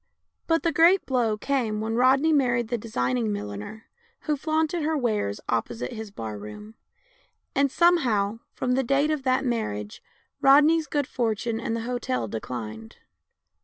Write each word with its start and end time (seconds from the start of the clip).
But 0.47 0.63
the 0.63 0.71
great 0.71 1.05
blow 1.05 1.37
came 1.37 1.79
when 1.79 1.93
Rodney 1.93 2.33
married 2.33 2.69
the 2.69 2.77
designing 2.79 3.31
milliner 3.31 3.85
who 4.21 4.35
flaunted 4.35 4.81
her 4.81 4.97
wares 4.97 5.39
opposite 5.47 5.91
his 5.93 6.09
bar 6.09 6.39
room; 6.39 6.73
and, 7.53 7.71
somehow, 7.71 8.39
from 8.51 8.71
the 8.71 8.81
date 8.83 9.11
of 9.11 9.21
that 9.21 9.45
mar 9.45 9.67
riage, 9.73 9.99
Rodney's 10.41 10.87
good 10.87 11.05
fortune 11.05 11.59
and 11.59 11.75
the 11.75 11.81
hotel 11.81 12.27
declined. 12.27 12.97